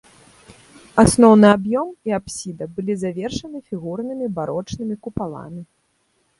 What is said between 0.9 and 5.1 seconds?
Асноўны аб'ём і апсіда былі завершаны фігурнымі барочнымі